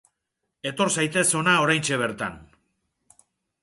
Etor 0.69 0.91
zaitez 0.95 1.25
hona 1.41 1.55
oraintxe 1.67 2.03
bertan! 2.07 2.43